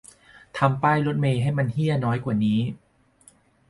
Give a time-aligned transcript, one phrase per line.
[0.57, 2.59] ทำป้ายรถเมล์ให้มันเหี้ยน้อยกว่านี้